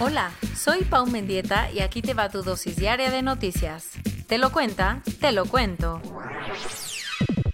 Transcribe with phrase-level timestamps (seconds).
[0.00, 3.90] Hola, soy Pau Mendieta y aquí te va tu dosis diaria de noticias.
[4.26, 5.02] ¿Te lo cuenta?
[5.20, 6.02] Te lo cuento.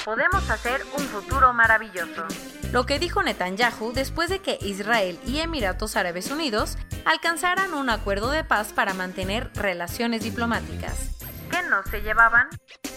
[0.03, 2.25] Podemos hacer un futuro maravilloso.
[2.73, 8.31] Lo que dijo Netanyahu después de que Israel y Emiratos Árabes Unidos alcanzaran un acuerdo
[8.31, 11.11] de paz para mantener relaciones diplomáticas.
[11.51, 12.48] ¿Qué no se llevaban?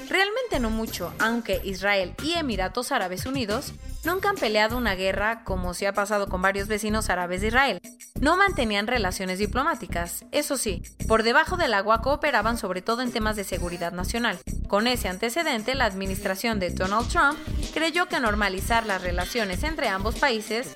[0.09, 3.73] Realmente no mucho, aunque Israel y Emiratos Árabes Unidos
[4.05, 7.81] nunca han peleado una guerra como se ha pasado con varios vecinos árabes de Israel.
[8.23, 13.35] No mantenían relaciones diplomáticas, eso sí, por debajo del agua cooperaban sobre todo en temas
[13.35, 14.39] de seguridad nacional.
[14.69, 17.37] Con ese antecedente, la administración de Donald Trump
[17.73, 20.73] creyó que normalizar las relaciones entre ambos países,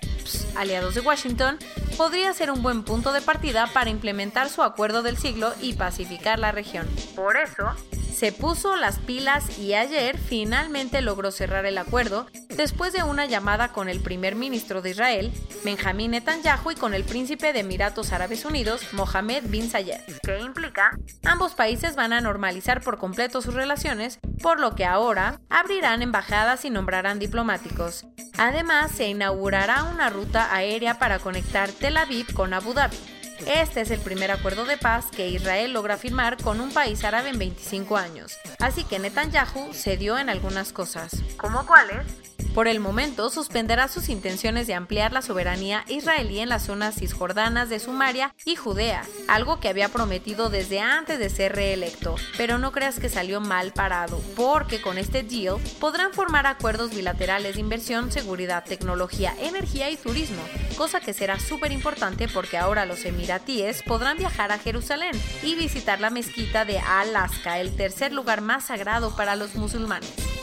[0.57, 1.57] aliados de Washington,
[1.95, 6.39] podría ser un buen punto de partida para implementar su acuerdo del siglo y pacificar
[6.39, 6.85] la región.
[7.15, 7.71] Por eso,
[8.13, 12.27] se puso las pilas y ayer finalmente logró cerrar el acuerdo
[12.57, 15.31] después de una llamada con el primer ministro de Israel,
[15.63, 20.01] Benjamín Netanyahu, y con el príncipe de Emiratos Árabes Unidos, Mohammed bin Zayed.
[20.23, 20.97] ¿Qué implica?
[21.23, 26.65] Ambos países van a normalizar por completo sus relaciones, por lo que ahora abrirán embajadas
[26.65, 28.05] y nombrarán diplomáticos.
[28.37, 32.97] Además, se inaugurará una ruta aérea para conectar Tel Aviv con Abu Dhabi.
[33.45, 37.29] Este es el primer acuerdo de paz que Israel logra firmar con un país árabe
[37.29, 41.11] en 25 años, así que Netanyahu cedió en algunas cosas.
[41.37, 42.26] ¿Cómo cuáles?
[42.57, 47.69] Por el momento, suspenderá sus intenciones de ampliar la soberanía israelí en las zonas cisjordanas
[47.69, 52.15] de Sumaria y Judea, algo que había prometido desde antes de ser reelecto.
[52.35, 57.53] Pero no creas que salió mal parado, porque con este deal podrán formar acuerdos bilaterales
[57.53, 60.41] de inversión, seguridad, tecnología, energía y turismo,
[60.79, 65.11] cosa que será súper importante porque ahora los emiratíes podrán viajar a Jerusalén
[65.43, 70.36] y visitar la mezquita de Alaska, el tercer lugar más sagrado para los musulmanes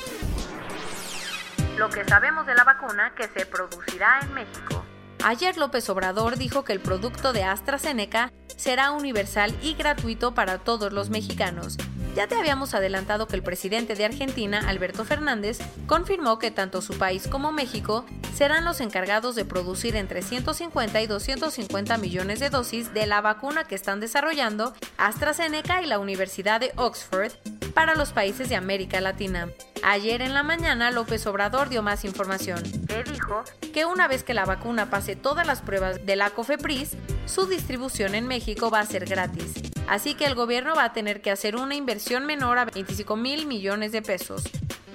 [1.76, 4.84] lo que sabemos de la vacuna que se producirá en México.
[5.24, 10.92] Ayer López Obrador dijo que el producto de AstraZeneca será universal y gratuito para todos
[10.92, 11.76] los mexicanos.
[12.14, 15.58] Ya te habíamos adelantado que el presidente de Argentina, Alberto Fernández,
[15.88, 21.06] confirmó que tanto su país como México serán los encargados de producir entre 150 y
[21.08, 26.72] 250 millones de dosis de la vacuna que están desarrollando AstraZeneca y la Universidad de
[26.76, 27.32] Oxford
[27.74, 29.48] para los países de América Latina.
[29.86, 34.32] Ayer en la mañana López Obrador dio más información, que dijo que una vez que
[34.32, 36.96] la vacuna pase todas las pruebas de la COFEPRIS,
[37.26, 39.52] su distribución en México va a ser gratis.
[39.86, 43.44] Así que el gobierno va a tener que hacer una inversión menor a 25 mil
[43.44, 44.44] millones de pesos.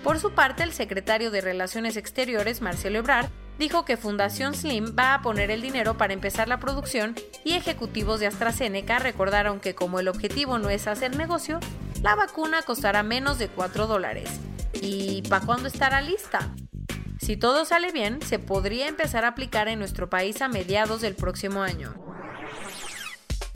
[0.03, 3.29] Por su parte, el secretario de Relaciones Exteriores, Marcelo Ebrard,
[3.59, 7.13] dijo que Fundación Slim va a poner el dinero para empezar la producción
[7.45, 11.59] y ejecutivos de AstraZeneca recordaron que como el objetivo no es hacer negocio,
[12.01, 14.39] la vacuna costará menos de 4 dólares.
[14.74, 16.53] ¿Y para cuándo estará lista?
[17.19, 21.16] Si todo sale bien, se podría empezar a aplicar en nuestro país a mediados del
[21.16, 21.94] próximo año.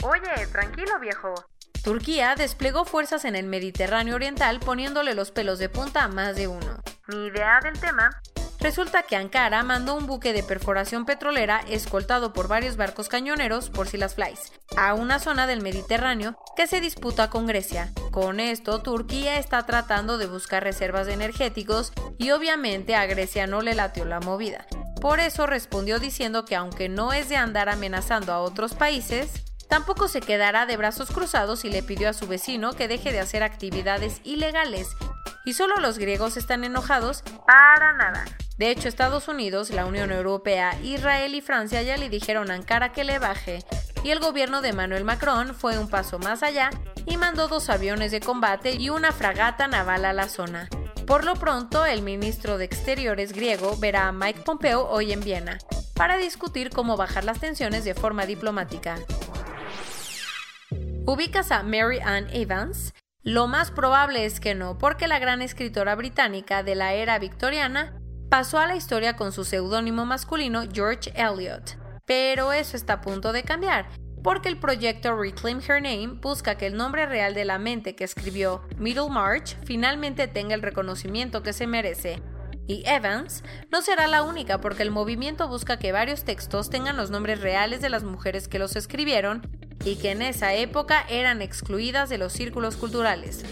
[0.02, 1.34] Oye, tranquilo viejo.
[1.82, 6.48] Turquía desplegó fuerzas en el Mediterráneo Oriental poniéndole los pelos de punta a más de
[6.48, 6.82] uno.
[7.08, 8.22] Mi idea del tema
[8.64, 13.88] Resulta que Ankara mandó un buque de perforación petrolera escoltado por varios barcos cañoneros, por
[13.88, 14.16] si las
[14.78, 17.92] a una zona del Mediterráneo que se disputa con Grecia.
[18.10, 23.60] Con esto, Turquía está tratando de buscar reservas de energéticos y obviamente a Grecia no
[23.60, 24.64] le latió la movida.
[24.98, 30.08] Por eso respondió diciendo que aunque no es de andar amenazando a otros países, Tampoco
[30.08, 33.42] se quedará de brazos cruzados y le pidió a su vecino que deje de hacer
[33.42, 34.88] actividades ilegales.
[35.44, 38.24] Y solo los griegos están enojados para nada.
[38.56, 42.92] De hecho, Estados Unidos, la Unión Europea, Israel y Francia ya le dijeron a Ankara
[42.92, 43.64] que le baje,
[44.04, 46.70] y el gobierno de Manuel Macron fue un paso más allá
[47.06, 50.68] y mandó dos aviones de combate y una fragata naval a la zona.
[51.06, 55.58] Por lo pronto, el ministro de Exteriores griego verá a Mike Pompeo hoy en Viena
[55.94, 58.98] para discutir cómo bajar las tensiones de forma diplomática.
[61.06, 62.94] ¿Ubicas a Mary Ann Evans?
[63.22, 68.00] Lo más probable es que no, porque la gran escritora británica de la era victoriana
[68.28, 71.78] pasó a la historia con su seudónimo masculino George Eliot.
[72.06, 73.88] Pero eso está a punto de cambiar,
[74.22, 78.04] porque el proyecto Reclaim Her Name busca que el nombre real de la mente que
[78.04, 82.22] escribió Middlemarch finalmente tenga el reconocimiento que se merece.
[82.66, 87.10] Y Evans no será la única porque el movimiento busca que varios textos tengan los
[87.10, 89.42] nombres reales de las mujeres que los escribieron
[89.84, 93.44] y que en esa época eran excluidas de los círculos culturales.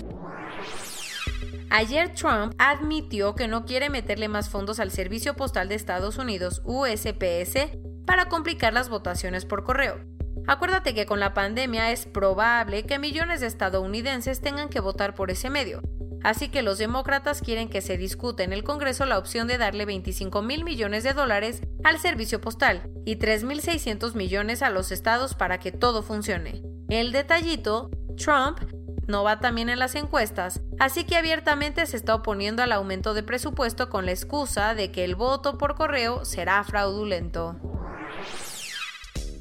[1.75, 6.61] Ayer Trump admitió que no quiere meterle más fondos al Servicio Postal de Estados Unidos,
[6.67, 9.99] USPS, para complicar las votaciones por correo.
[10.47, 15.31] Acuérdate que con la pandemia es probable que millones de estadounidenses tengan que votar por
[15.31, 15.81] ese medio,
[16.23, 19.87] así que los demócratas quieren que se discute en el Congreso la opción de darle
[19.87, 25.59] 25 mil millones de dólares al servicio postal y 3.600 millones a los estados para
[25.59, 26.63] que todo funcione.
[26.91, 28.59] El detallito, Trump
[29.13, 33.23] no va también en las encuestas, así que abiertamente se está oponiendo al aumento de
[33.23, 37.57] presupuesto con la excusa de que el voto por correo será fraudulento.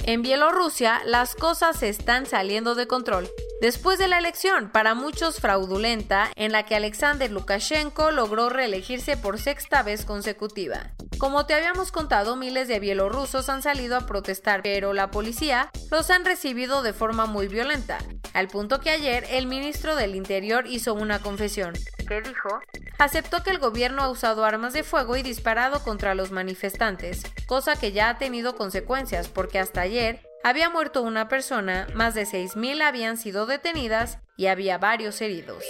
[0.03, 3.29] En Bielorrusia las cosas se están saliendo de control.
[3.62, 9.39] Después de la elección, para muchos fraudulenta, en la que Alexander Lukashenko logró reelegirse por
[9.39, 10.91] sexta vez consecutiva.
[11.19, 16.09] Como te habíamos contado, miles de bielorrusos han salido a protestar, pero la policía los
[16.09, 18.00] han recibido de forma muy violenta,
[18.33, 21.74] al punto que ayer el ministro del Interior hizo una confesión,
[22.07, 22.60] que dijo,
[22.98, 27.75] aceptó que el gobierno ha usado armas de fuego y disparado contra los manifestantes, cosa
[27.75, 32.81] que ya ha tenido consecuencias porque hasta ayer había muerto una persona, más de 6.000
[32.81, 35.63] habían sido detenidas y había varios heridos.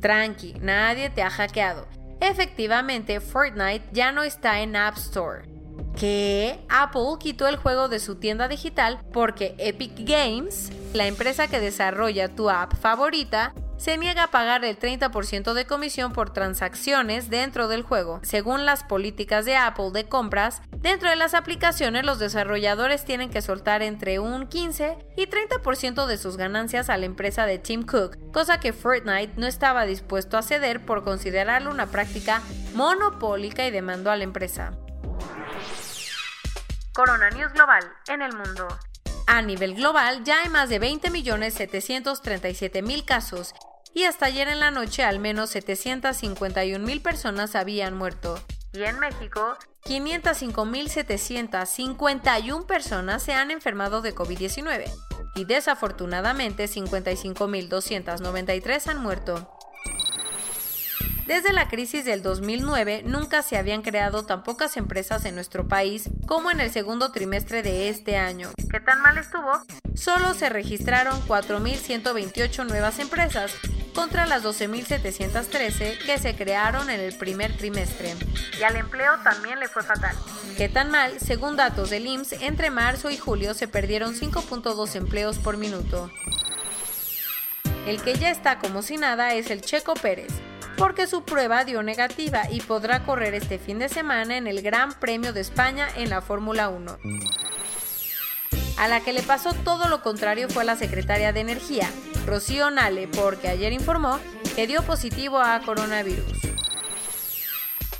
[0.00, 1.88] Tranqui, nadie te ha hackeado.
[2.20, 5.53] Efectivamente, Fortnite ya no está en App Store
[5.98, 11.60] que Apple quitó el juego de su tienda digital porque Epic Games, la empresa que
[11.60, 17.68] desarrolla tu app favorita, se niega a pagar el 30% de comisión por transacciones dentro
[17.68, 18.20] del juego.
[18.22, 23.42] Según las políticas de Apple de compras, dentro de las aplicaciones los desarrolladores tienen que
[23.42, 28.16] soltar entre un 15 y 30% de sus ganancias a la empresa de Tim Cook,
[28.32, 32.42] cosa que Fortnite no estaba dispuesto a ceder por considerarlo una práctica
[32.74, 34.72] monopólica y demandó a la empresa.
[36.94, 38.68] Corona News Global en el mundo.
[39.26, 43.52] A nivel global ya hay más de 20.737.000 casos
[43.92, 48.38] y hasta ayer en la noche al menos 751.000 personas habían muerto.
[48.72, 54.84] Y en México, 505.751 personas se han enfermado de COVID-19
[55.34, 59.53] y desafortunadamente 55.293 han muerto.
[61.26, 66.10] Desde la crisis del 2009 nunca se habían creado tan pocas empresas en nuestro país
[66.26, 68.50] como en el segundo trimestre de este año.
[68.70, 69.50] ¿Qué tan mal estuvo?
[69.94, 73.52] Solo se registraron 4.128 nuevas empresas
[73.94, 78.14] contra las 12.713 que se crearon en el primer trimestre.
[78.60, 80.14] Y al empleo también le fue fatal.
[80.58, 81.20] ¿Qué tan mal?
[81.20, 86.10] Según datos del IMSS, entre marzo y julio se perdieron 5.2 empleos por minuto.
[87.86, 90.32] El que ya está como si nada es el Checo Pérez,
[90.76, 94.92] porque su prueba dio negativa y podrá correr este fin de semana en el Gran
[94.92, 96.98] Premio de España en la Fórmula 1.
[98.78, 101.88] A la que le pasó todo lo contrario fue la secretaria de Energía,
[102.26, 104.18] Rocío Nale, porque ayer informó
[104.56, 106.40] que dio positivo a coronavirus.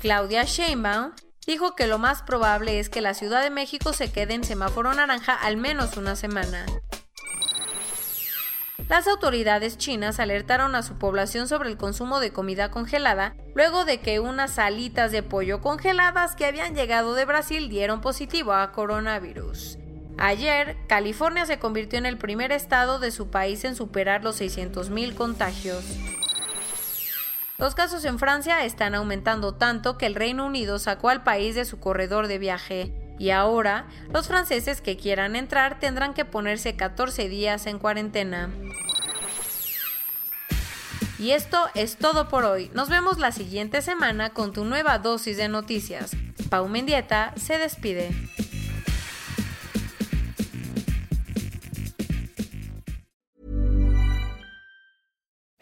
[0.00, 1.12] Claudia Sheinbaum
[1.46, 4.92] dijo que lo más probable es que la Ciudad de México se quede en semáforo
[4.92, 6.66] naranja al menos una semana.
[8.88, 14.00] Las autoridades chinas alertaron a su población sobre el consumo de comida congelada luego de
[14.00, 19.78] que unas alitas de pollo congeladas que habían llegado de Brasil dieron positivo a coronavirus.
[20.18, 25.14] Ayer, California se convirtió en el primer estado de su país en superar los 600.000
[25.14, 25.84] contagios.
[27.56, 31.64] Los casos en Francia están aumentando tanto que el Reino Unido sacó al país de
[31.64, 37.28] su corredor de viaje y ahora los franceses que quieran entrar tendrán que ponerse 14
[37.28, 38.50] días en cuarentena.
[41.18, 42.70] Y esto es todo por hoy.
[42.74, 46.16] Nos vemos la siguiente semana con tu nueva dosis de noticias.
[46.50, 48.10] Pau Mendieta se despide.